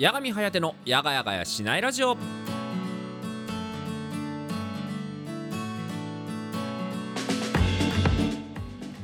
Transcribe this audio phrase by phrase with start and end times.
[0.00, 2.16] 八神颯のやがやがやしないラジオ。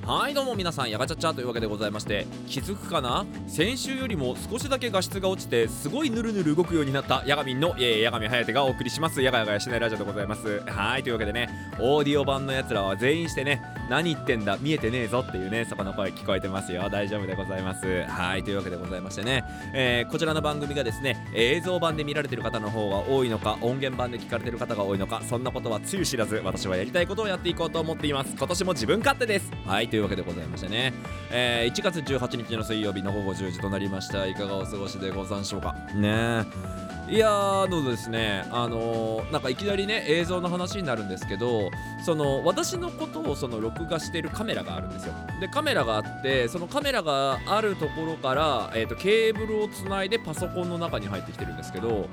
[0.07, 3.27] はいどうも皆さんやがちゃちゃというわけでございまして気づくかな？
[3.47, 10.61] 先週よりも少しだけ画質が落ちてすごいぬるぬる動くようになったヤガミンの、えー、ヤガミハヤテがお送りしますやがやがやしないラジオでございます。
[10.61, 16.89] はいというわけでねオーディオ版のやつらは全員してね何言ってんだ見えてねえぞっていうねそこの声聞こえてますよ。
[16.91, 18.05] 大丈夫でございます。
[18.05, 28.35] はいというわけでございましてね、えー、こちらの番組がですね映像版で見られてる方の方が多いのか音源版で聞かれてる方が多いのかそんなことはつゆ知らず私はやりたいことをやっていこうと思っています。
[28.37, 29.51] 今年も自分勝手です。
[29.65, 30.93] はいというわけでございましてね、
[31.31, 34.27] えー、1月18日の水曜日の午後10時となりました。
[34.27, 35.75] いかがお過ごしでござんしょうか。
[35.95, 36.45] ね
[36.83, 36.86] え。
[37.09, 41.71] いやーのですねあのー、なんかいきなりね映像の話になるんですけど
[42.05, 45.15] その私のことをその録画してるカメラがあるんですよ。
[45.41, 52.09] でカメラがあってそのカメラがあるところから、えーと、ケーブルをつないでパソコンの中に入ってきてるんですけど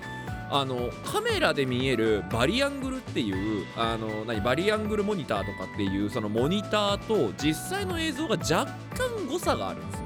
[0.51, 10.02] あのカメラで見えるバリアングルっていうあの何バリアングルモニターとかっていうそのモニターと実際の映像が若干誤差があるんです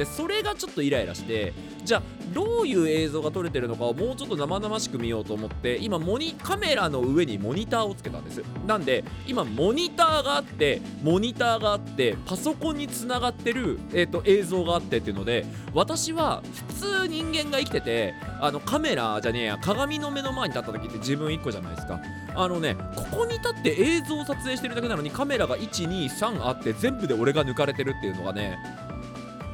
[0.00, 1.52] でそれがちょっとイライラして
[1.84, 8.42] じゃあどういう映像が撮れてるのかをもうちょっと生々しく見ようと思って今モニカメラの上にモニターをつけたんです。
[8.66, 22.00] なんで今モニターがあってモニターがあってパソコンにつながってる、えーと、映像があってっていうので私は普通人間が生きててあのカメラじゃねえや鏡の目の前に立った時って自分1個じゃないですか。
[22.34, 28.56] あのねここに立って映像を撮影してるだけなのにカメラが123あって全部で俺が抜かれてるっていうのがね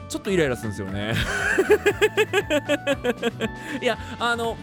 [0.09, 1.15] ちょっとイライラするんですよね。
[3.83, 4.57] いやあの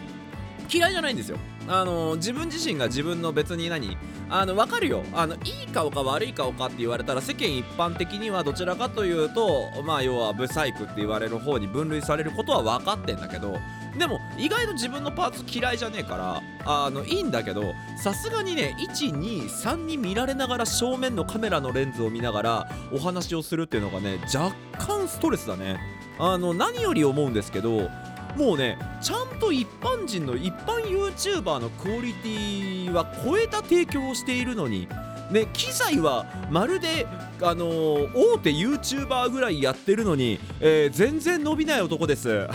[0.72, 1.38] 嫌いじゃないんですよ。
[1.68, 3.96] あの自分自身が自分の別に何？
[4.30, 5.02] あの分かるよ。
[5.12, 13.58] あのいい顔か悪い顔かって言われたら世間一般的にはどちらかというとまあ要はブサイクって言われる方に分類されることは分かってんだけど
[13.98, 25.78] でも意外と自分のパーツ嫌いじゃねえからあのいいんだけどさすがにね123に見られながら正面のカメラのレンズを見ながらお話をするっていうのがね若干ストレスだね。
[26.18, 27.90] あの何より思うんですけど
[28.36, 34.88] もうねちゃんと一般人の一般 YouTuber のクオリティは超えた提供をしているのに
[35.30, 37.06] ね、機材はまるで、
[37.40, 42.46] あのー、大手 YouTuber ぐらいやってるのに、えー、全然伸びない男です。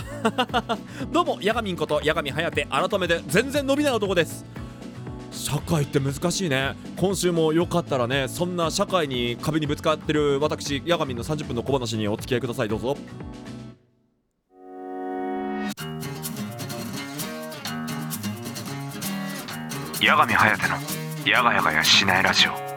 [1.11, 4.45] どうもヤガミンことヤガミハヤテ改めて全然伸びない男です。
[5.31, 6.75] 社会って難しいね。
[6.95, 12.69] 今週もよかったらねそんな社会に壁にぶつかってる私ヤガミンの30分の小話にお付き合いください。
[12.69, 12.95] どうぞ。
[20.01, 22.68] 八神颯のやがやがやしないラジオ。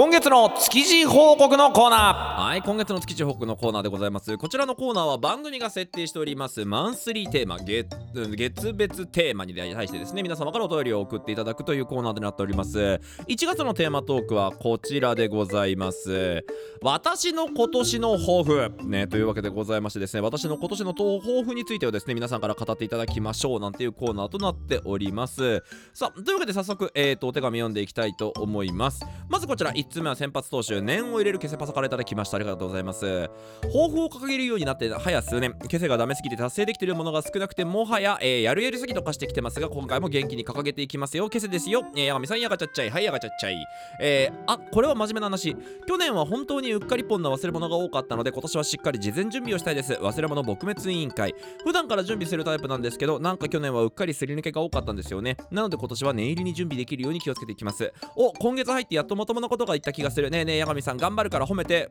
[0.00, 2.42] 今月の築地報告のコーナー。
[2.42, 4.38] はい今月の築地報告のコーナーでございます。
[4.38, 7.86] こちらのコーナーは番組が設定しておりますマンスリーテーマ月
[8.34, 12.78] 月別テーマに対してですね皆様からお便りを送っていただくというコーナーとなっております。
[12.78, 13.00] 1
[13.46, 16.46] 月のテーマトークはこちらでございます。
[16.80, 18.72] 私の今年の抱負。
[18.84, 25.62] ねというわけでございましてですね私の今年の抱負についてはですね皆さんから語っていただきましょうなんていうコーナーとなっております。
[25.92, 29.04] さあというわけで早速えーとお手紙読んでいきたいと思います。
[29.28, 32.36] まずこちら1つ目は先発投手念を入れるケセパサからいただきました。
[32.36, 33.28] ありがとうございます。
[33.62, 41.28] 抱負を掲げるようになって早数年ケセがダメすぎて達成できているものが少なくてもはや、えー、やるやりすぎとかしてきてますが今回も元気に掲げていきますよ。
[41.28, 41.84] ケセですよ。
[41.96, 42.90] えー、やがみさんやがちゃっちゃい。
[42.90, 43.56] はいやがちゃっちゃい。
[44.00, 45.56] えー、あこれは真面目な話。
[45.86, 49.94] 去年は本当にうっかりぽんな忘れ物が多かったので今年はしっかり事前準備をしたいです。
[49.94, 51.34] 忘れ物撲滅委員会。
[51.64, 55.36] 普段から準備するタイプなんですけどなんか去年はうっかりすり抜けが多かったんですよね。
[55.50, 57.92] なので今年は念入りに準備できるように気をつけていきます。
[58.16, 60.28] お今月入ってやっとまともなことが言った気がする。
[60.30, 61.90] ねえねえやがみさん頑張るから褒めて。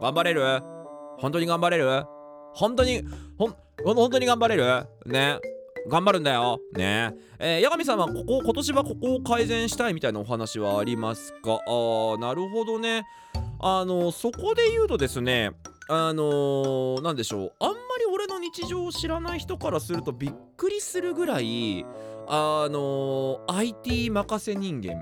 [0.00, 0.42] 頑張れる？
[1.18, 2.04] 本当に頑張れる？
[2.54, 3.02] 本当に
[3.38, 4.86] ほん本当に頑張れる？
[5.06, 5.38] ね
[5.88, 6.60] 頑張るんだよ。
[6.76, 7.58] ねえ。
[7.58, 11.60] ー、八神さんはここ今年はここを改善したいみたいなお話はありますか？
[11.66, 13.04] あーなるほどね。
[13.60, 15.52] あのそこで言うとですね
[15.88, 17.52] あのー、でしょう。
[17.60, 21.84] あんまり俺の日常を知らない人からするとびっくりするぐらい
[22.28, 24.94] あのー、IT 任せ人間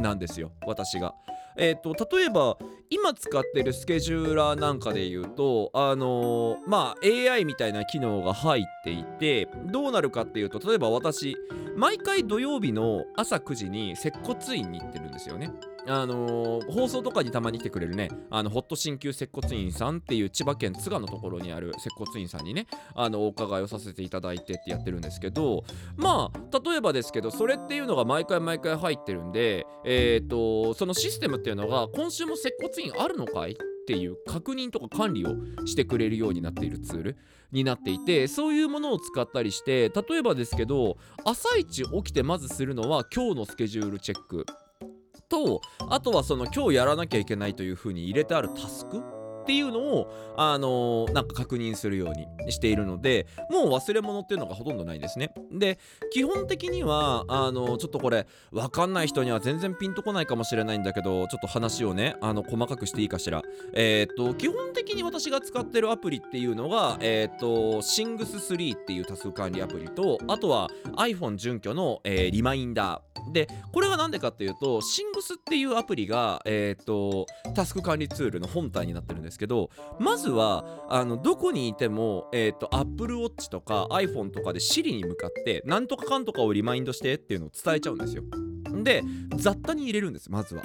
[0.00, 1.14] なんですよ私が。
[1.56, 2.58] えっ、ー、と例えば
[2.90, 11.36] 今使ってるスケジューラーなんかで言うとあのー、まあ AI みたいな機能が入っていてどうなるかっていうと例えば私
[11.76, 15.50] 毎回土曜日の朝9時に接骨院に行ってるんですよね。
[15.86, 25.64] あのー、放送とかにたまに来てくれるね、あの、ホット鍼灸接骨院さんっていう千葉県津賀のところにある接骨院さんにね、あの、お伺いをさせていただいてってやってるんですけど、
[25.96, 35.34] まあ、例えばですけど、それっていうのが毎回毎回入ってるんで、えっ、ー、と、そのシステムっていうのが、今週も接骨院あるのかいっていう確認とか管理を
[35.66, 37.16] してくれるようになっているツール
[37.52, 44.46] になっていてそういうものを使ったりして例えばですけど朝一起きてまずするのは今日のスケジュールチェック
[45.28, 49.02] とあとはその今日やらなきゃいけないというふうに入れてあるタスク
[49.44, 55.32] っていうのを、あのーなんか確認するようにしているのでもう忘れ物っていうのがほとんどないですね。
[55.52, 55.78] で
[56.12, 63.42] 基本的にはあのーちょっとこれ分かんない人には全然ピンとこないかもしれないんだけどちょっと話をねあの細かくしていいかしら。
[63.74, 73.13] えーっと基本的に私が使ってるアプリっていうのがえっと Sings3 っていうタスク管理アプリとあとは iPhone 準拠の、えリマインダー。
[73.32, 88.22] でこれが何でかっていうと Sings っていうアプリがえーっとタスク管理ツールの本体になってるんですけどまずはあのどこにいても、えー、と Apple Watch とか iPhone とかで Siri に向かってなんとかかんとかをリマインドしてっていうのを伝えちゃうんですよ。
[88.82, 89.02] で
[89.36, 90.62] 雑多に入れるんですまずは。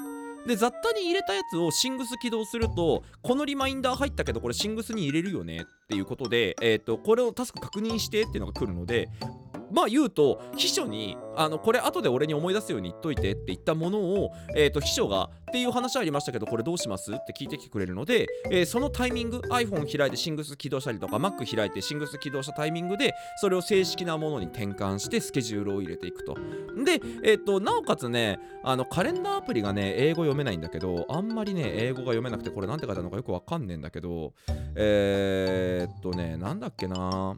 [0.48, 9.10] で雑多に入れたやつをシングス起動するとこのリマインダー入ったけどこれシングスに入れるよねっていうことで、えー、とこれをタスク確認してっていうのが来るので
[9.72, 26.36] まあ言うと秘書にあのこれ後で俺に思い出すように言っといてって言ったものを、えー、と秘書がっていう話ありましたけどこれどうしますって聞いてきてくれるので、えーそのタイミング iPhone 開いてシングス起動したりとか Mac 開いてシングス起動したタイミングでそれを正式なものに転換してスケジュールを入れていくと。
[26.84, 34.34] で、えー、となおかつねあのカレンダーアプリがね英語読めないんだけどあんまりね英語が読めなくてこれなんて書いてあるのかよくわかんねえんだけど
[34.76, 37.38] えー、っとねなんだっけな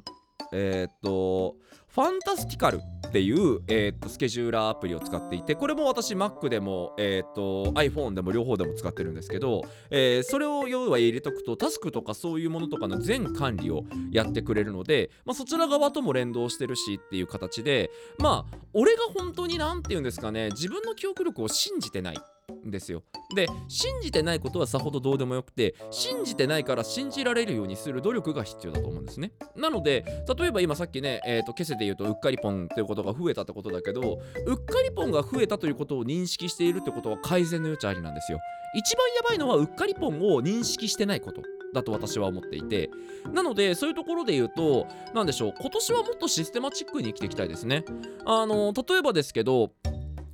[0.52, 1.56] えー、っと
[1.94, 22.18] ファンタスティカルっていう、えーっとスケジューラーアプリを使っていてこれも私 Mac でも、えーっと iPhone でも両方でも使ってるんですけど、えーそれを要は入れとくとタスクとかそういうものとかの全管理をやってくれるので、まあ、そちら側とも連動してるしっていう形でまあ俺が本当に何て言うんですかね自分の記憶力を信じてない。
[22.66, 23.04] ですよ。
[23.36, 29.32] で信じてないことはさほどどうでもよくて信じてないから信じられるようにする努力が必要だと思うんですね。
[29.56, 30.06] なので
[30.38, 38.40] 例えば今さっきね、えー、とケセで言うとうっかりポンっていうことが増えたってことだけどうっかりポンが増えたということを認識しているってことは改善の余地ありなんですよ。
[38.74, 41.42] 一番やばいのはうっかりポンを認識してないこと
[41.74, 42.90] だと私は思っていて。
[43.34, 47.86] なのでそういうところで言うと何でしょう今年はもっとシステマチックに生きていきたいですね。
[48.26, 49.72] あの例えばですけど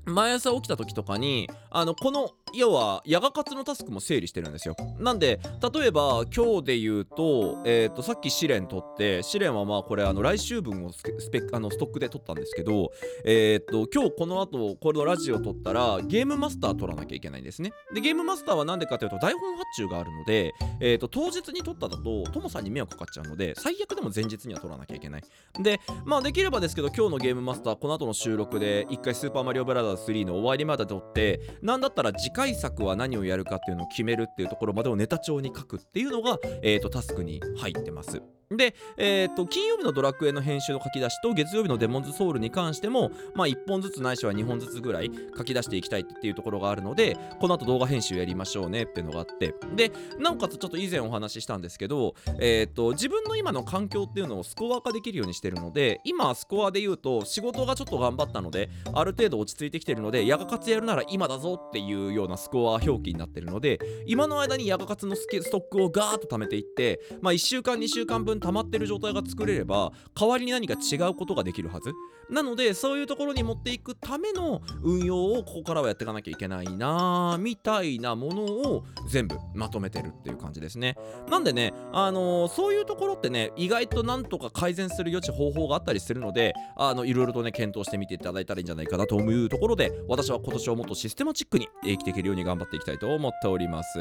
[0.07, 4.75] 毎朝起きた時とかにあのこの要はヤガ活のタスクも整理してるんですよ。
[5.00, 5.39] なんで
[5.74, 12.92] 例えば今日で言うと,、えー、とさっき試練取って試練はまあこれあの来週分をスペあのストックで取ったんですけど
[13.25, 17.74] えっ、と今日この後このラジオ取ったらゲームマスター取らなきゃいけないんですね。
[17.94, 25.24] でゲームマスターは何でかというと台本発注があるので、えー、と当日に取っただとトモさんに迷惑かかっちゃうので最悪でも前日には取らなきゃいけない。
[25.62, 38.21] でまあできればですけど今日のゲームマスターこの後の収録で一回スーパーマリオブラザーズ3の終わりまで撮って何だったら次回作は何をやるかっていうのを決めるっていうところまでをネタ帳に書くっていうのが、えー、とタスクに入ってます。
[38.49, 49.53] で、えー、と金曜日のドラクエの編集の書き出しと月曜日のデモンズソウルに関しても、まあ、1本ずつないしは2本ずつぐらい書き出していきたいっていうところがあるのでこの後動画編集やりましょうねっていうのがあって。
[49.75, 71.94] でなおかつちょっと以前お話ししたんですけど、えー、と自分の今の環境っていうのをスコア化できるようにしてるので今スコアで言うと仕事がちょっと頑張ったのである程度落ち着いてきてるのでヤガ活やるなら今だぞっていうようなスコア表記になってるので今の間にヤガ活のスストックをガーッと貯めていってまあ1週間2週間分溜まってる状態が作れれば代わりに何か違うことができるはず。
[72.29, 80.98] なのでそういうところに持っていくための運用をここからはやっていかなきゃいけないなーみたいなものを全部まとめてるっていう感じですね。
[81.29, 94.00] なんでねあのーそういうところってね意外となんとか改善する余地方法があったりするのであのいろいろとね検討してみていただいたらいいんじゃないかなというところで私は今年はもっとシステマチックに生きていけるように頑張っていきたいと思っております。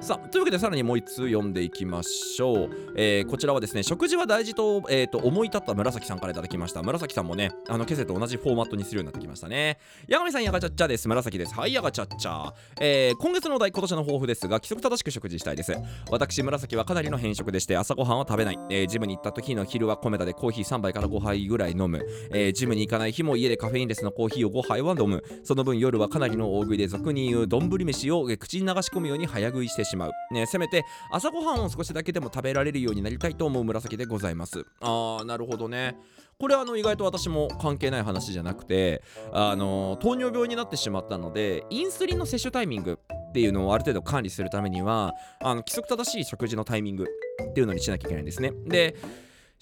[0.00, 6.82] さあというわけでさらにもう一通読んでいきましょう、えーこちらはですね食事は大事と,、えーと思い立った紫さんからいただきました。
[6.82, 9.78] 紫さんもねあのケセと同じフォーマットにするようになってきましたね。
[10.08, 11.08] ヤガミさんヤガチャッチャです。
[11.08, 11.54] 紫です。
[11.54, 15.74] はいヤガチャッチャえー今月のお題今年の抱負ですが規則正しく食事したいです。
[16.10, 25.22] 私紫はかなりの偏食でして朝ごはんは食べない、えージムに行った時の昼は米田でコーヒー3杯から5杯ぐらい飲む、えージムに行かない日も家でカフェインレスのコーヒーを5杯は飲む。
[25.44, 34.64] その分夜はかなりの大食いで俗に言う丼飯を口に流し込むように早食いしてしまう、ね、せめて朝ごはんを少しだけでも食べられるようになりたいと思う紫でございます。
[34.80, 35.96] あーなるほどね。
[36.38, 39.02] これはあの意外と私も関係ない話じゃなくて
[39.32, 42.98] あの糖尿病になってしまったのでインスリンの摂取タイミング
[43.30, 47.06] っていうのをある程度管理するためにはあの規則正しい食事のタイミング
[47.50, 48.52] っていうのにしなきゃいけないんですね。
[48.66, 48.96] で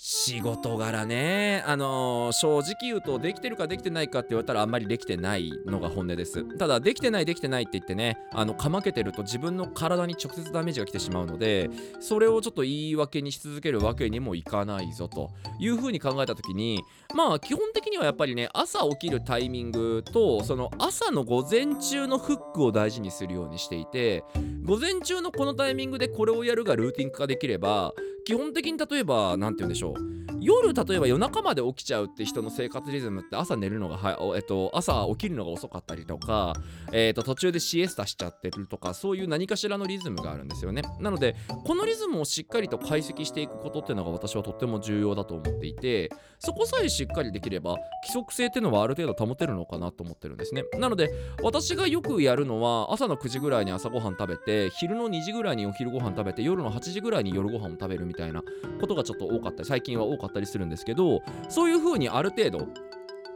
[0.02, 6.42] 仕事柄ね、あのー正直言うとできてるかできてないかって言われたらあんまりできてないのが本音です。
[6.56, 11.68] ただできてないできてないって言ってねあのかまけてると自分の体に直接ダメージが来てしまうので
[12.00, 16.82] それをちょっと言い訳にし続けるわけにもいかないぞというふうに考えた時に
[17.14, 24.24] まあ基本的にはやっぱりね朝起きるタイミングとその朝の午前中のフックを大事にするようにしていて
[24.64, 27.92] 午前中のこのタイミングでこれをやるがルーティン化できれば
[28.24, 30.20] 基本的に例えば何て言うんでしょう。
[30.40, 36.54] 夜例えば夜中まで起きちゃうって人の生活リズムって朝寝るのがはえっと朝起きるのが遅かったりとか
[36.92, 40.82] えっと途中でシエスタしちゃってるとかそういう何かしらのリズムがあるんですよね。
[40.98, 50.64] なのでこのリズムをしっかりと解析していくことっていうのが私はとっても重要だと思っていてそこさえしっかりできれば規則性ってのはある程度保てるのかなと思ってるんですね。
[50.78, 51.10] なので
[51.42, 58.42] 私がよくやるのは朝の9時ぐらいに朝ごはん食べて昼の2時ぐらいにお昼ご飯食べて夜の8時ぐらいに夜ご飯を食べるみたいな
[58.80, 62.68] ことがちょっと多かったり最近は多かったりするんですけどそういう風にある程度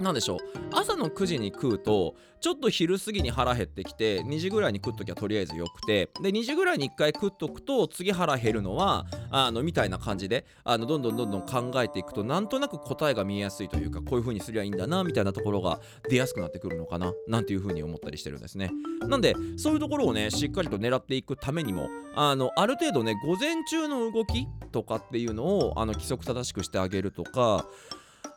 [0.01, 0.39] なんでしょう。
[0.73, 18.73] 朝の9時に食うとちょっと昼過ぎに腹減ってきて2時ぐらいに食っときゃとりあえずよくてで2時ぐらいに1回食っとくと次腹減るのはあのみたいな感じであのどんどんどんどん考えていくとなんとなく答えが見えやすいというかこういう風にすりゃいいんだなみたいなところが出やすくなってくるのかななんていう風に思ったりしてるんですね。
[19.09, 27.67] なんでそういうところをねしっかりと狙っていくためにもあのある程度ね午前中の動きとかっていうのをあの規則正しくしてあげるとか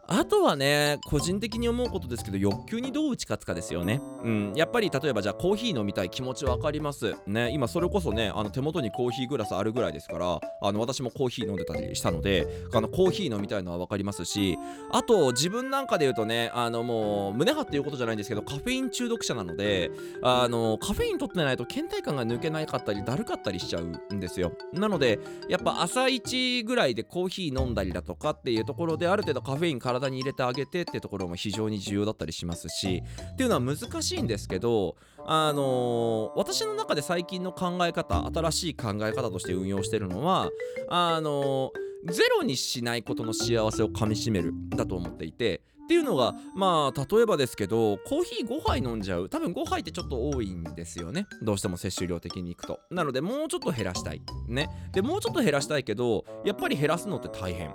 [0.08, 4.02] あとはね個人的に思うことですけど欲求にどう打ち勝つかですよね。
[4.24, 4.54] うん。
[4.56, 7.16] やっぱり例えばじゃあコーヒー飲みたい気持ちわかります。
[7.28, 7.52] ね。
[7.52, 14.58] 今それこそねあの手元にコーヒーグラスあるぐらいですからあの私もコーヒー飲んでたりしたのであのコーヒー飲みたいのはわかりますし
[14.92, 19.92] あと自分なんかで言うとねあのもう胸張っていうことじゃないんですけどカフェイン中毒者なので
[20.24, 24.54] あのカフェイン取ってないと倦怠感が抜けなかったりだるかったりしちゃうんですよ。
[24.74, 40.50] なのでやっぱ朝一ぐらいでコーヒー飲んだりだとかっていうところである程度カフェイン体に入れてあげてってところも非常に重要だったりしますしっていうのは難しいんですけどあのー私の中で最近の考え方新しい考え方として運用してるのは
[40.90, 49.30] あのーゼロにしないことの幸せをかみしめるだと思っていてっていうのがまあ例えばですけどコーヒー5杯飲んじゃう。
[49.30, 51.28] 多分5杯ってちょっと多いんですよね。
[51.42, 52.82] どうしても摂取量的にいくと。
[52.92, 54.22] なのでもうちょっと減らしたい。
[54.50, 54.70] ね。
[54.92, 57.74] でもうちょっと減らしたいけどやっぱり減らすのって大変。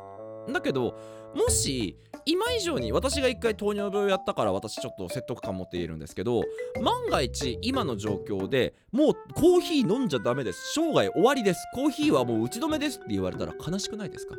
[0.48, 0.98] だけど
[1.34, 6.42] もし今以上に私が一回糖尿病やったから私ちょっと説得感持って言えるんですけど
[6.82, 10.72] 万が一今の状況でもうコーヒー飲んじゃダメです。
[10.74, 11.60] 生涯終わりです。
[11.74, 14.36] コーヒーはもう打ち止めですって言われたら悲しくないですか？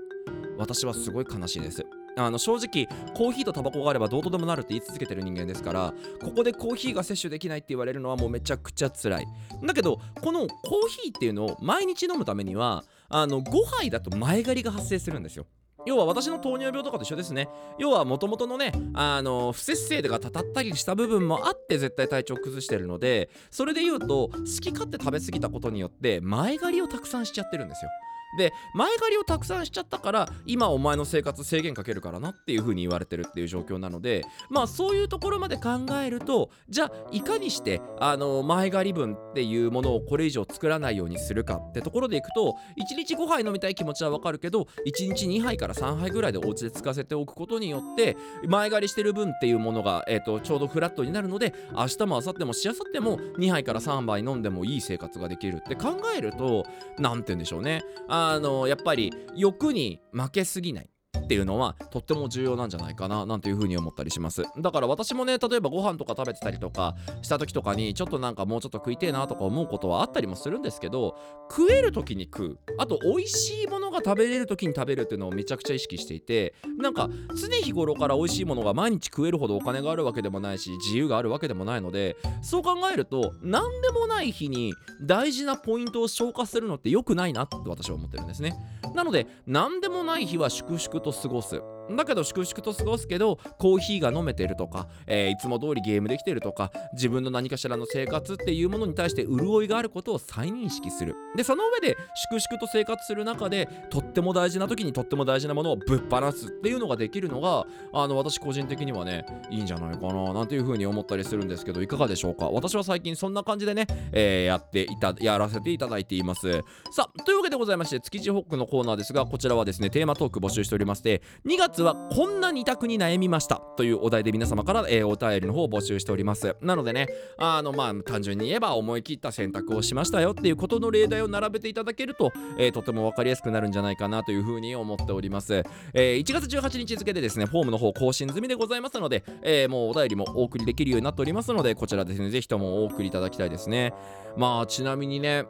[0.58, 1.86] 私はすごい悲しいです。
[2.16, 9.26] あの正直コーヒーとタバコがあればどうとでもなるって言い続けてる人間ですからここでコーヒーが摂取できないって言われるのはもうめちゃくちゃ辛い。
[9.64, 15.48] だけどこのコーヒーっていうのを毎日飲むためにはあの5杯だと前借りが発生するんですよ。
[15.86, 17.50] 要は私の糖尿病とかと一緒ですね。
[17.78, 27.92] 要はもともとのねあの不節制がたたったりした部分もあって絶対体調崩してるのでそれで言うと好き勝手食べ過ぎたことによって前借りをたくさんしちゃってるんですよ。
[28.38, 35.72] で前借りをたくさんしちゃったから今お前の生活制限かけるからなっていう風に言われてるっていう状況なのでまあそういうところまで考
[36.04, 56.66] えるとじゃあいかにしてあの前借り分っていうものをこれ以上作らないようにするかってところでいくと1日5杯飲みたい気持ちはわかるけど1日2杯から3杯ぐらいでお家で使わせておくことによって前借りしてる分っていうものが、えー、とちょうどフラットになるので明日も明後日もしあさっても2杯から3杯飲んでもいい生活ができるって考えると
[56.98, 57.84] 何て言うんでしょうね。
[58.08, 60.93] あのやっぱり欲に負けすぎない。
[61.24, 64.44] っていうのはとっても重要なんじゃないかななんていうふうに思ったりします。
[64.58, 71.18] だから私もね例えばご飯とか食べてたりとかした時とかにちょっとなんかもうちょっと食いてえなとか思うことはあったりもするんですけど
[71.50, 72.60] 食える時に食う。
[72.78, 88.56] あと美味しいものが食べれる時に食べるっていうのをめちゃくちゃ意識していてなんか常日頃から美味しいものが毎日食えるほどお金があるわけでもないし自由があるわけでもないのでそう考えると何でもない日に大事なポイントを消化するのって良くないなって私は思ってるんですね。
[88.94, 91.62] なので何でもない日は粛々と過ごす。
[91.92, 101.16] だけど粛々と過ごすけどコーヒーが飲めてるとか、えーいつも通りゲームできてるとか自分の何かしらの生活っていうものに対して潤いがあることを再認識する。
[101.36, 101.98] でその上で
[102.30, 112.50] 粛々と生活する中でとっても大事な時にとっても大事なものをぶっ放すっていうのができるのがあの私個人的にはねいいんじゃないかななんていう風に思ったりするんですけどいかがでしょうか？
[112.50, 116.62] 私は最近そんな感じでね、えーやっていたやらせていただいています。
[116.92, 126.56] さあというわけでございまして築地ホックのコーナーですがこちらはですねテーマトーク募集しておりまして2月月はこんな二択に悩みましたというお題で皆様から、えーお便りの方を募集しております。
[126.62, 135.64] なのでねあのまあ単純に言えば思い切った選択をしましたよっていうことの例題を並べていただけると、えーとても分かりやすくなるんじゃないかなというふうに思っております、
[135.94, 143.94] えー1月18日付でですねフォームの方更新済みでございますので、えーもうお便りもお送りできるようになっておりますのでこちらですねぜひともお送りいただきたいですね。
[144.38, 145.46] まあちなみにね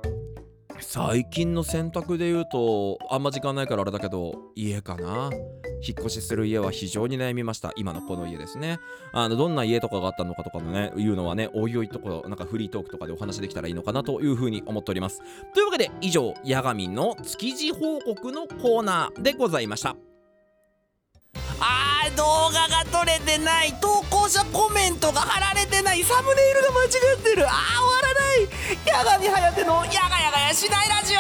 [0.80, 5.30] 最近の選択で言うとあんま時間ないからあれだけど家かな？
[5.86, 7.74] 引っ越しする家は非常に悩みました。
[7.76, 8.80] 今のこの家ですね。
[9.12, 15.22] あのどんな家とかがあったのかとかのねいうのはねおいおいとこなんかフリートークとかでお話できたらいいのかなというふうに思っております。
[15.54, 19.96] というわけで以上ヤガミの築地報告のコーナーでございました。
[21.66, 23.74] あー動画が撮れてない。
[23.80, 26.04] 投稿者コメントが貼られてない。
[26.04, 26.90] サムネイルが間違っ
[27.24, 27.48] てる。
[27.48, 28.48] あー終わらない。
[28.92, 31.20] 八神颯のやがやがやしないラジオ。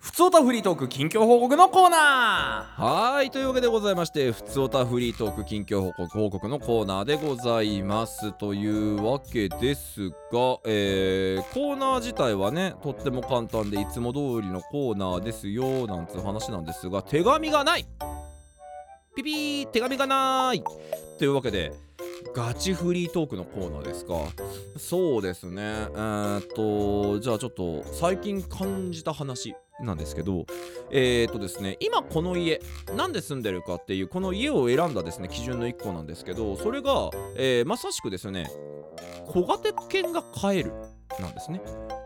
[0.00, 2.82] ふつおたフリートーク近況報告のコーナー。
[3.16, 8.32] はいというわけでございましてふつおたフリートーク近況報告報告のコーナーでございます。
[8.32, 17.86] というわけですが、えーコーナー自体はねとっても簡単でいつも通りのコーナーですよなんつう話なんですが手紙がない
[19.18, 20.62] ピピー手紙がない。
[21.18, 21.72] というわけで
[22.36, 24.14] ガチフリートークのコーナーですか。
[24.76, 25.60] そうですね。
[25.60, 30.46] えーっとじゃあちょっと最近感じた話なんですけど
[30.92, 32.60] えーっとですね今この家
[32.96, 38.48] なんで住んでるかっていうこの家を選んだですね基準の1個なんですけどそれが、えーまさしくですね
[39.26, 40.72] 小型犬が飼える
[41.18, 41.60] なんですね。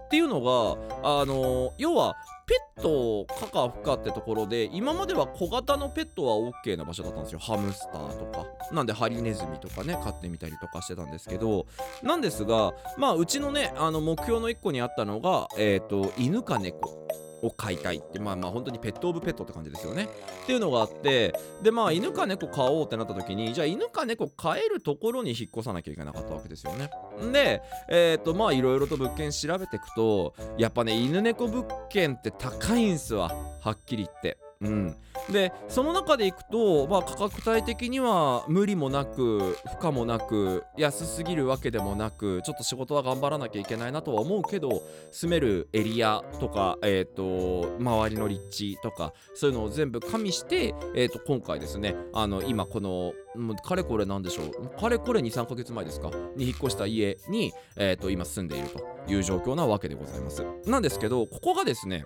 [0.07, 2.17] っていうのがあの要は
[2.53, 7.39] ペット可か不可ってところで今までは小型のペットは OK な場所だったんですよ。
[7.39, 8.47] ハムスターとか。
[8.73, 11.67] なんでハリネズミとかね飼ってみたりとかしてたんですけど。
[12.03, 17.09] なんですがまあうちのねあの目標の1個にあったのがえっ、と犬か猫。
[17.43, 20.09] を飼いたいってまあまあ本当にペットオブペットって感じですよね。
[20.45, 26.91] っていうのがあってでまあ犬か猫飼おうってなった時にじゃあ犬か猫飼えるところに引っ越さなきゃいけなかったわけですよね。
[27.33, 33.33] でえっ、とまあいろいろと物件調べていくとやっぱね犬猫物件って高いんすわ。
[33.61, 34.39] はっきり言って。
[34.63, 34.97] うん。
[35.31, 60.45] でその中でいくと、まあ、価格帯的には無理もなく負荷もなく安すぎるわけでもなくちょっと仕事は頑張らなきゃいけないなとは思うけど住めるエリアとか、えー、と周りの立地とかそういうのを全部加味して、えー、と今回ですねあの今このもうかれこれなんでしょうかれこれ23ヶ月前ですかに引っ越した家に、えー、と今住んでいるという状況なわけでございます。
[60.67, 62.05] なんですけどここがですね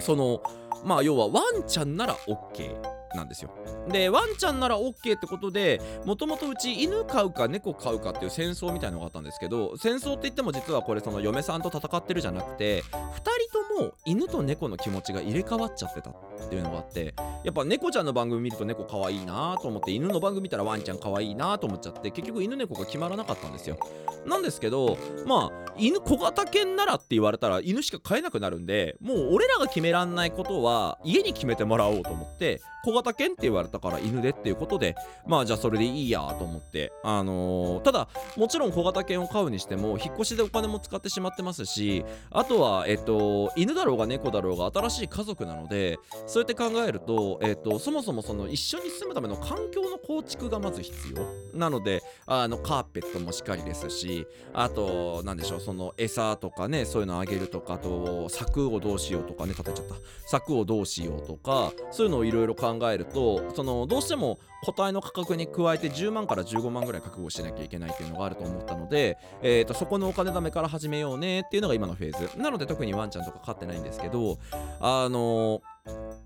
[0.00, 0.42] その
[0.84, 2.80] まあ要はワンちゃんなら OK
[3.14, 3.50] なんですよ。
[3.88, 16.14] でワンちゃんなら OK ってことでもともとうち犬飼うか猫飼うかっていう戦争みたいのがあったんですけど戦争って言っても実はこれその嫁さんと戦ってるじゃなくて2人とも犬と猫の気持ちが入れ替わっちゃってたっ
[16.48, 23.78] ていうのがあってやっぱ猫ちゃんの番組見ると猫可愛いなと思って犬の番組見たらワンちゃん可愛いなと思っちゃって結局犬猫が決まらなかったんですよ。
[24.26, 34.94] なんですけどまあ犬小型犬ならって言われたら犬しか飼えなくなるんでもう俺らが決めらんないことは家に決めてもらおうと思って小型犬って言われたから犬でっていうことで
[35.26, 59.94] まあじゃあそれでいいやと思ってあのーただもちろん小型犬を飼うにしても引っ越しでお金も使ってしまってますしあとはえっと犬だろうが猫だろうが新しい家族なのでそうやって考えるとえっとそもそもその一緒に住むための環境の構築がまず必要なのであのカーペットもしっかりですしあとなんでしょうその餌とかねそういうのあげるとかあと柵をどうしようとかね立てちゃった。
[60.26, 72.38] 柵をどうしようとかそういうのをいろいろ考えるとそののどうしても個体の価格に加えて10万から15万ぐらい覚悟しなきゃいけないっていうのがあると思ったので、えー、とそこのお金貯めから始めようねっていうのが今のフェーズ。
[72.38, 74.38] なので特にワンちゃんとか飼ってないんですけど
[74.80, 75.60] あの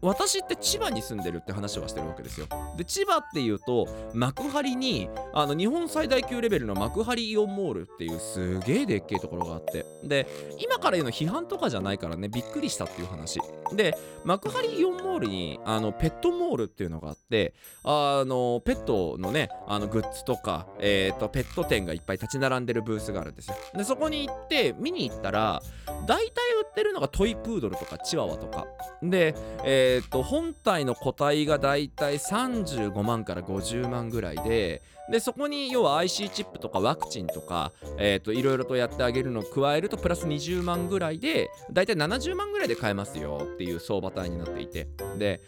[0.02, 2.48] 私って千葉に住んでるって話はしてるわけですよ。
[2.76, 9.86] で千葉っていうと幕張にあの日本最大級レベルの幕張イオンモールっていうすげえでっけえところがあって。
[10.02, 10.26] で
[10.58, 13.38] 今から言うの批判とかじゃないからねびっくりしたっていう話。
[13.72, 23.56] で幕張イオンモールにあのペットモールっていうのがあってあのペットのねあのグッズとか、えー、とペット店がいっぱい立ち並んでるブースがあるんですよ。
[23.74, 25.62] でそこに行って見に行ったら
[26.06, 28.66] 大体売ってるのがトイプードルとかチワワとか。
[29.02, 29.34] で
[29.64, 44.88] えー、と本体の個体がだいたい35万から50万ぐらいででそこに要は IC チップとかワクチンとか、いろいろとやってあげるのを加えるとプラス20万ぐらいでだいたい70万ぐらいで買えますよっていう相場体になっていて。
[45.18, 45.40] で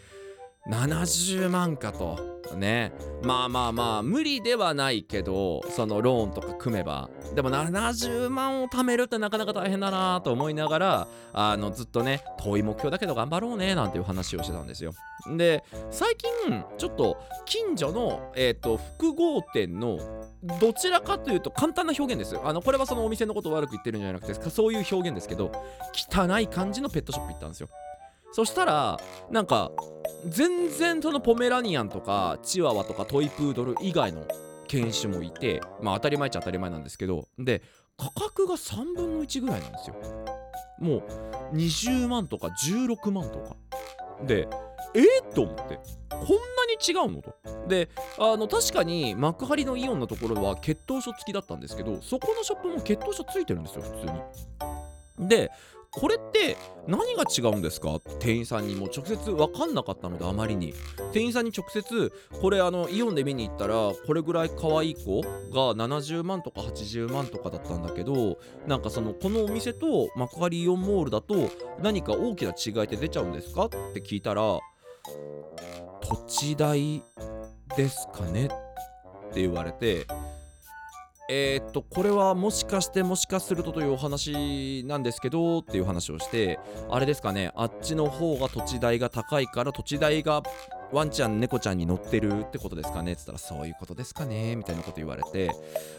[0.69, 2.35] 70万かと。
[2.55, 2.93] ね。
[3.23, 7.09] まあまあまあ無理ではないけどそのローンとか組めば。
[7.33, 14.93] でも70万を貯めるってなかなか大変だなと思いながらあのずっとね遠い目標だけど頑張ろうねなんていう話をしてたんですよ。
[15.35, 19.99] で最近ちょっと近所の、えー、と複合店の
[20.59, 25.51] どちらかというと簡単な表現ですあのこれはそのお店のことを悪く言ってるんじゃなくてそういう表現ですけど
[25.93, 27.69] 汚い感じのペットショップ行ったんですよ。
[28.35, 28.99] そしたら
[29.31, 29.71] なんか
[30.27, 34.27] 全然そのポメラニアンとかチワワとかトイプードル以外の
[34.67, 37.61] 犬種もいてまあ当たり前っちゃ当たり前なんですけどで
[37.97, 39.95] 価格が3分の1ぐらいなんですよ。
[40.79, 40.97] も
[41.53, 43.55] う20万とか16万とか。
[44.25, 44.49] で
[44.93, 47.37] えー、と思ってこんなに違うのと。
[47.69, 47.87] で
[48.19, 54.11] あの確かに幕張のイオンのところは血統書付きだったんですけどそこのショップも血統書ついてるんですよ普通
[55.21, 55.29] に。
[55.29, 55.51] で
[55.95, 57.99] これって何が違うんですか？
[58.19, 60.73] 店員さんにも直接分かんなかったのであまりに。
[61.13, 71.49] 店員さんに直接これあのイオンで見に行ったらこれぐらい可愛い子が70万とか80万とかだったんだけどなんかそのこのお店と幕張イオンモールだと
[71.81, 73.65] 何か大きな違いって出ちゃうんですか？
[73.65, 74.59] って聞いたら
[76.01, 77.01] 土地代
[77.77, 78.47] ですかね？
[78.47, 80.05] って言われて
[81.27, 86.59] えー、っとこれはもしかしてもしかするとというお話なんですけどっていう話をして
[86.89, 90.43] あれですかねあっちの方が土地代が高いから土地代が
[90.91, 93.13] ワンちゃん猫ちゃんに乗ってるってことですかね？
[93.13, 94.55] っつったらそういうことですかね？
[94.55, 95.51] みたいなこと言われて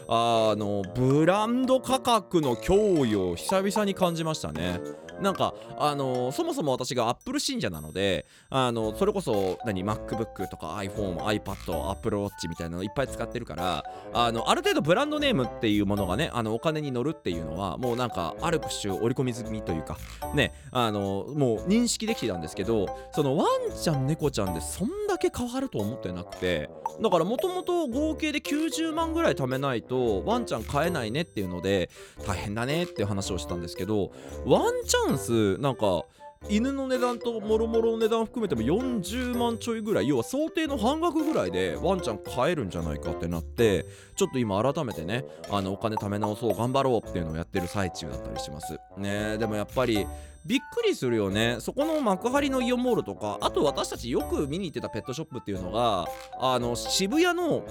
[0.07, 4.79] あのブランド価格の脅威を久々に感じましたね。
[5.21, 19.97] なんかあのそもそも私がアップル信者なのであのそれこそ何 MacBook とか iPhone、iPad、Apple Watch みたいなのいっぱい使ってるからあのある程度ブランドネームっていうものがねあのお金に乗るっていうのはもうなんかある種織り込み済みというか
[20.35, 26.69] ねあのもう認識できてたんですけどそのワンちゃん猫ちゃんでそんだけ変わると思ってなくて
[27.01, 31.89] だからもともと合計で90万ぐらい貯めないとワンちゃん買えないねっていうので
[32.25, 34.11] 大変だねっていう話をしたんですけど
[34.45, 36.03] ワンチャンスなんか
[36.49, 48.79] 犬の値段ともろもろの値段含めても40万ちょいぐらい要は想定の半額ぐらいでワンちゃん買えるんじゃないかってなってちょっと今改めてねあのお金貯め直そう頑張ろうっていうのをやってる最中だったりします。
[48.97, 50.07] ねでもやっぱり
[50.47, 51.57] びっくりするよね。
[51.59, 56.07] そこの幕張のイオンモールとかあと私たちよく見に行ってたペットショップっていうのが
[56.39, 57.63] あの渋谷の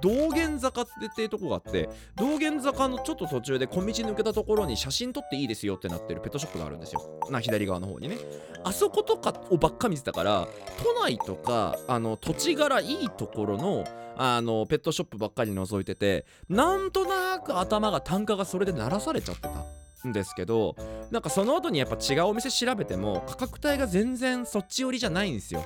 [0.00, 7.20] 道玄坂っていうとこがあって道玄坂のちょっと途中で小道抜けたところに写真撮っていいですよってなってるペットショップがあるんですよ。
[7.30, 8.18] な左側の方にね。
[8.64, 10.48] あそことかをばっか見てたから
[10.82, 13.84] 都内とかあの土地柄いいところの
[14.16, 19.83] あのペットショップばっかり覗いててなんとなく頭が単価がそれで鳴らされちゃってた。
[20.08, 20.76] んですけど
[21.10, 25.64] なんかその後にやっぱ違うお店調べても価格帯が全然そっち寄りじゃないんですよ。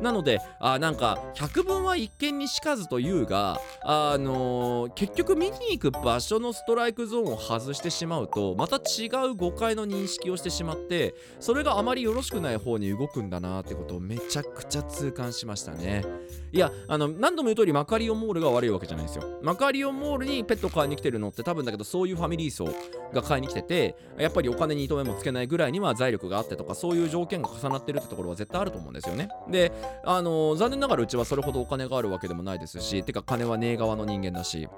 [0.00, 16.04] なのであなんか百聞は一見にしかずというがあのー結局見に行く場所のストライクゾーンを外してしまうとまた違う誤解の認識をしてしまってそれがあまりよろしくない方に動くんだなってことをめちゃくちゃ痛感しましたね。
[16.52, 19.38] いやあの何度も言う通りマカリオモールが悪いわけじゃないですよ。
[19.42, 22.68] マカリオモールにペット買いに来てるのって多分だけどそういうファミリー層
[23.12, 29.28] が買いに来ててやっぱりお金に糸目もつけないぐらいには財力があってとかそういう条件が重なってるってところは絶対あると思うんですよね。
[29.48, 29.69] で
[30.04, 34.68] あの残念ながらうちはそれほどお金があるわけでもないですしてか金はねえ側の人間だし。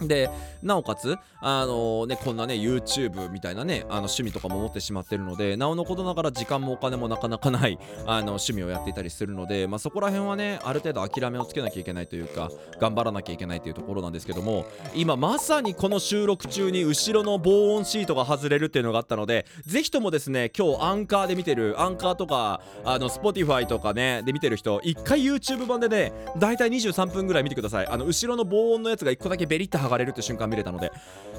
[0.00, 0.30] で
[0.62, 27.86] なおかつあのねこんなね YouTube みたいなねあの趣味とかも持ってしまってるのでなおのことながら時間もお金もなかなかないあの趣味をやっていたりするので、まあ、そこら辺はねある程度諦めをつけなきゃいけないというか頑張らなきゃいけないというところなんですけども今まさにこの収録中に後ろの防音シートが外れるっていうのがあったのでぜひともですね今日アンカーで見てるアンカーとかあの Spotify とかねで見てる人一回 YouTube 版でねだいたい23分ぐらい見てください。
[27.86, 30.92] あの後ろの防音のやつが1個だけベリッと剥がれるって瞬間見れたので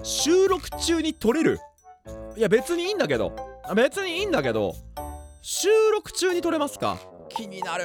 [0.03, 1.59] 収録中に撮れる？
[2.35, 3.35] いや別にいいんだけど。
[3.75, 4.73] 別にいいんだけど
[5.41, 6.97] 収録中に撮れますか？
[7.29, 7.83] 気になる。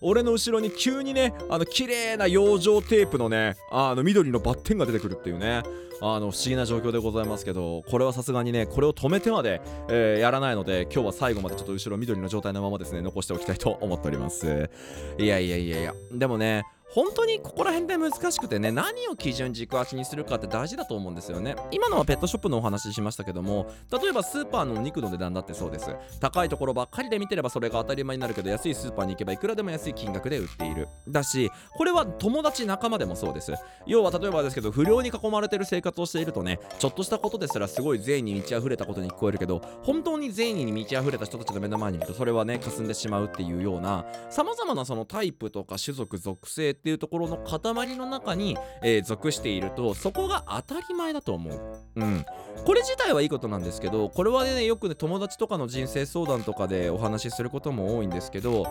[0.00, 5.64] 俺の後ろに急にねあの綺麗な養生テープのねあの緑のバッテンが出てくるっていうね
[6.00, 14.70] あの不思議な状況でございますけどこれはさすがにねこれを止めてまで、えーやらないので今日は最後までちょっと後ろ緑の状態のままですね残しておきたいと思っております。
[15.18, 16.62] いやいやいやいやでもね
[16.94, 21.56] 本当にここら辺で難しくてね何を基準軸足にするかって大事だと思うんですよね。
[21.72, 25.90] 今のはペットショップのお話ししましたけども例えばスーパーのお肉の値段だってそうです。
[26.20, 30.86] 高いところばっかりで見てればそれが当たり前になるけど安いスーパーに行けばいくらでも安い金額で売っている。
[31.08, 33.52] だしこれは友達仲間でもそうです。
[33.86, 51.80] 要は例えばですけど不良に囲まれてる生活をしているとねちょっとしたことですらすごい善意に満ち溢れたことに聞こえるけど本当に善意に満ち溢れた人たちの目の前にいるとそれはね霞んでしまうっていうようなさまざまなそのタイプとか種族属性っていうところの塊の中に、えー属しているとそこが当たり前だと思う。
[51.96, 52.26] うん、
[52.66, 58.66] これ自体はいいことなんですけどこれはねよくね友達とかの人生相談とかでお話しすることも多いんですけど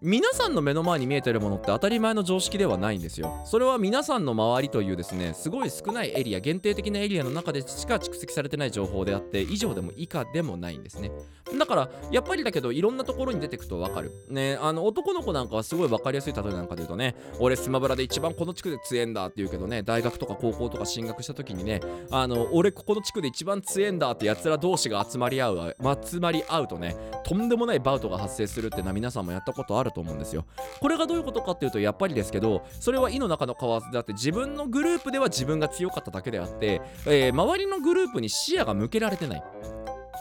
[0.00, 3.42] 皆さんの目の前に見えてるものって当たり前の常識ではないんですよ。
[3.44, 11.10] それは皆さんの周りというですねすごい少ないエリア限定的なエリアの中でしか蓄積されてない情報であって以上でも以下でもないんですね。
[11.58, 14.12] だからやっぱりだけどいろんなところに出てくと分かる。
[14.28, 21.80] ねあの男の子なんかはすごい分かりやすい例えなんかで言うとね俺スマブラで一番この地区で強えんだって言うけどね大学とか高校とか進学した時にね
[22.12, 30.44] あの俺ここの地区で一番強えんだってやつら同士が集まり合う集まり合うとねとんでもないバウトが発生するってのは皆さんもやったことあると思うんですよ。
[30.80, 39.42] これがどういうことかっていうとやっぱりですけどそれは意の中の蛙であって自分のグループでは自分が強かっただけであって、えー周りのグループに視野が向けられてない。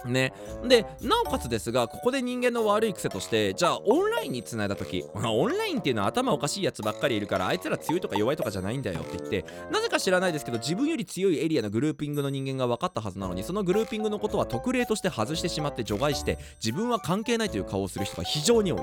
[0.06, 18.82] ね、でなおかつですがここで人間の悪い癖としてじゃあオンラインにつないだ時 オンラインっていうのは頭おかしいやつばっかりいるからあいつら強いとか弱いとかじゃないんだよって言ってなぜか知らないですけど自分より強いエリアのグルーピングの人間が分かったはずなのにそのグルーピングのことは特例として外してしまって除外して自分は関係ないという顔をする人が非常に多い。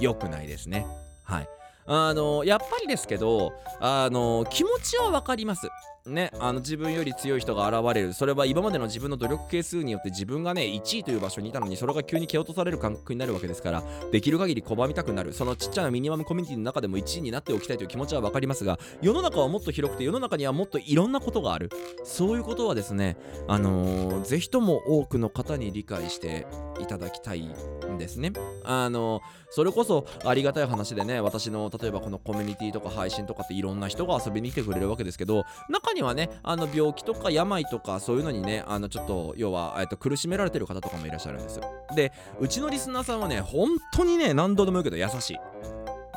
[0.00, 0.86] 良くないですね。
[1.22, 1.48] はい。
[1.86, 5.68] あのやっぱりですけどあの気持ちは分かります。
[6.06, 8.12] ね、あの自分より強い人が現れる。
[8.12, 15.32] それは今までの自分の努力係数によって自分がね1位という場所にいたのにそれが急に蹴落とされる感覚になるわけですからできる限り拒みたくなる。
[15.32, 21.70] そのちっちゃなミニマムコミュニティの中でも1位になっておきたいという気持ちは分かりますが世の中はもっと広くて世の中にはもっといろんなことがある。
[22.04, 23.16] そういうことはですね
[23.48, 26.46] あのーぜひとも多くの方に理解して
[26.80, 28.32] いただきたいんですね。
[28.64, 41.64] あのそれこそありがたい話でね私の例えばこのコミュニティとか配信とかっていろんな人が遊びに来てくれるわけですけど中にはねあの病気とか病とかそういうのにねあのちょっと要は、えっと、苦しめられてる方とかもいらっしゃるんですよ。
[41.96, 45.38] でうちのリスナーさんはね本当にね何度でも言うけど優しい。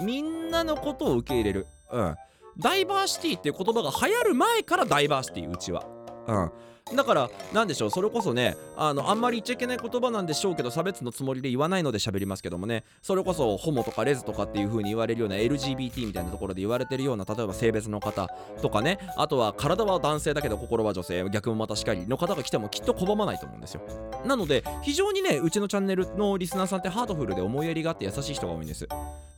[0.04, 1.68] みんなのことを受け入れる。
[1.92, 2.16] うん。
[2.60, 5.86] ダイバーシティっていう言葉が流行る前からダイバーシティうちは。
[6.28, 6.52] うん。
[6.96, 18.30] だからなんでしょうそれこそねあのあんまり言っちゃいけない言葉なんでしょうけど差別のつもりで言わないので喋りますけどもねそれこそホモとかレズとかっていう風に言われるような LGBT みたいなところで言われてるような例えば性別の方
[18.62, 23.82] とかねあとは体は男性だけど心は女性逆もまたしかりの方が来てもきっと拒まないと思うんですよ。
[24.26, 28.88] なので非常にねうちのチャンネルのリスナーさんってハートフルで思いやりがあって優しい人が多いんです。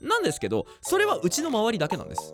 [0.01, 2.33] なんですけどそれはうちの周りだけなんです。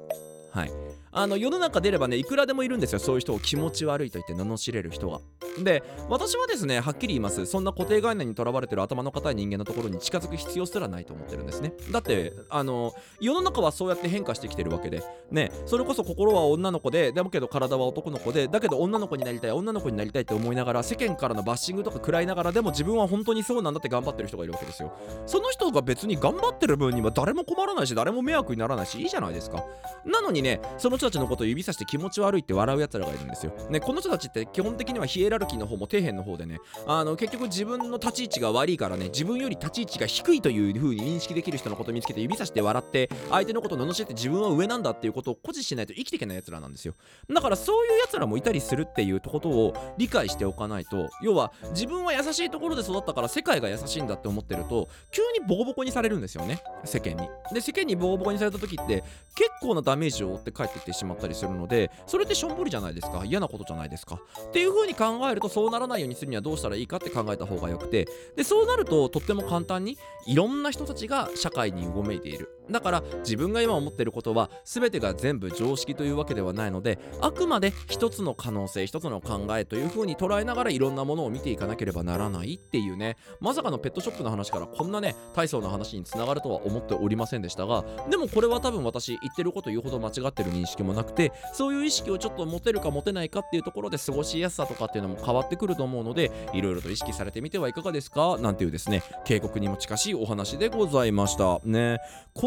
[0.51, 0.71] はい。
[1.17, 2.99] あの世の中出ればねいくらでもいるんですよ。
[2.99, 5.21] そういう人を気持ち悪いと言って罵れる人が
[5.63, 7.45] で私はですねはっきり言います。
[7.45, 11.73] そんな固定概念にとらわれてる頭の固い人間のところに近づく必要すらないと思ってるんですね。
[11.89, 15.04] だってあの世の中はそうやって変化してきてるわけで。
[15.32, 24.93] ねそれこそ心は女の子でだけど体は男の子でだけど女の子になりたい女の子になりたいって思いながら世間からのバッシングとか食らいながらでも自分は本当にそうなんだって頑張ってる人がいるわけですよ。
[25.25, 29.63] その人が別に頑張ってる分には誰も困らないし誰も迷惑にならないしいいじゃないですか。
[30.06, 33.53] なのにねその人たちのことを指さして気持ち悪いって笑うやつらがいるんですよ。
[33.69, 46.95] ねこの人たちって基本的にはヒエラルキーの方も底辺の方でねあの結局自分の立ち位置が悪いからね自分より立ち位置が低いという風に認識できる人のことを見つけて指さして笑って相手のことを罵って自分は上なんだっていうことを誇示しないと生きていけないやつらなんですよ。
[47.29, 57.29] だからそういうやつらもいたりするっていうことを理解しておかないと要は自分は優しいところで育ったから世界が優しいんだって思ってると急にボコボコにされるんですよね世間に。
[57.53, 59.03] で世間にボコボコにされた時って
[59.35, 63.23] 結構なダメージを負って帰ってきてしまったりするのでそれってしょんぼりじゃないですか。
[63.25, 64.19] 嫌なことじゃないですか。
[64.47, 68.08] っていう風に考えるとそうならないようにするにはどうしたらいいかって考えた方がよくて。
[68.36, 72.49] でそうなるととっても簡単にいろんな人たちが社会にうごめいている。
[72.69, 98.38] だから自分が今思っていることは全てが全部常識というわけではないのであくまで一つの可能性一つの考えという風に捉えながらいろんなものを見ていかなければならないっていうねまさかのペットショップの話からこんなね大層な話につながるとは思っておりませんでしたがでもこれは多分私言ってること言うほど間違ってる認識もなくてそういう意識をちょっと持てるか持てないかっていうところで過ごしやすさとかっていうのも変わってくると思うのでいろいろと意識されてみてはいかがですか？
[98.39, 101.60] なんていうですね警告にも近しいお話でございました。
[101.63, 101.99] ね。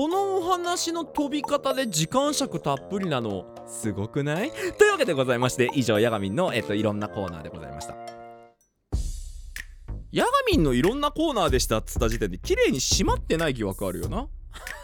[0.09, 4.51] このお話の飛び方で時間尺たっぷりなのすごくない？
[4.79, 7.95] というわけでございまして以上ヤガミンの、えっと、いろんなコーナーでございました。
[10.11, 14.29] ヤガミンのいろんなコーナーでしたっつった時点で綺麗に閉まってない疑惑あるよな。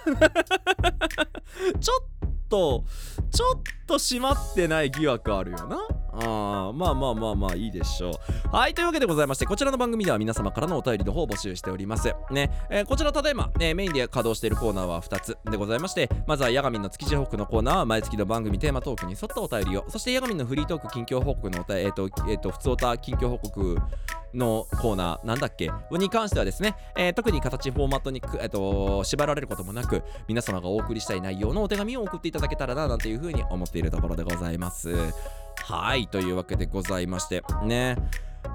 [1.80, 2.06] ちょっ
[2.50, 2.84] と
[3.32, 5.88] ちょっと閉まってない疑惑あるよな。
[6.16, 8.56] あまあまあまあまあいいでしょう。
[8.56, 12.14] はいというわけでございましてこちらの番組では皆様からのお便りの方を募集しております。
[12.30, 23.78] ね、えーこちらただいま、えーメインで稼働しているコーナーは2つでございましてまずはヤガミンの築地報告のコーナーは毎月の番組テーマトークに沿ったお便りをそしてヤガミンのフリートーク近況報告のお便りえっ、とえっ、と普通おた近況報告
[24.34, 25.70] のコーナーなんだっけ？
[25.92, 35.43] に関してはですね、えー特に形フォーマットに、えっと縛られることもなく皆様がお送りしたい内容のお手紙を送っていただけたらななんていうふうに思っているところでございます。
[35.66, 37.96] はいというわけでございましてね。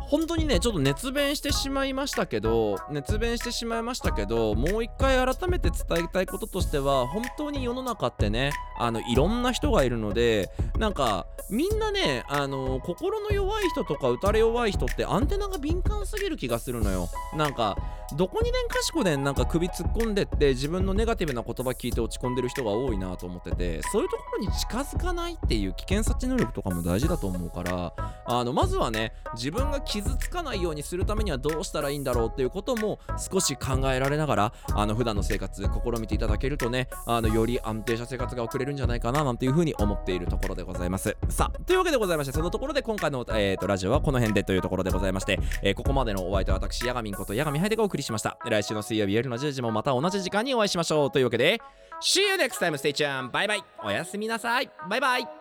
[0.10, 17.10] 本当にねちょっと熱弁してしまいましたけど熱弁してしまいましたけどもう一回改めて伝えたいこととしては本当に世の中ってねあのいろんな人がいるのでなんかみんなねあの心の弱い人とか打たれ弱い人ってアンテナが敏感すぎる気がするのよ。
[17.36, 17.78] なんか
[18.16, 27.94] どこにねんかしこでんなんか首突っ込んでって自分のネガティブな言葉聞いて落ち込んでる人が多いなと思っててそういうところに近づかないっていう危険察知能力とかも大事だと思うから
[28.26, 41.16] あのまずはね自分が傷つかないようにするためにはどうしたらいいんだろうっていうことも少し考えられながらあの普段の生活試みていただけるとねあのより安定した生活が送れるんじゃないかななんていうふうに思っているところでございます。
[41.30, 48.38] さあというわけでございましてそのところで今回の、えー、とラジオはこの辺でというところでございまして、えーここまでのお相手は私ヤガミンことヤガミハイデがお送りしました。
[48.46, 51.12] 来週の水曜日夜の10時もまた同じ時間にお会いしましょう。
[51.12, 51.62] というわけで
[52.02, 52.74] See you next time.
[52.74, 53.32] Stay tuned.
[53.32, 54.70] バイバイおやすみなさい。
[54.90, 55.39] バイバイ